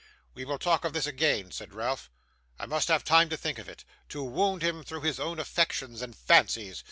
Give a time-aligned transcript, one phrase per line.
[0.33, 2.09] 'We will talk of this again,' said Ralph.
[2.57, 3.85] 'I must have time to think of it.
[4.09, 6.79] To wound him through his own affections and fancies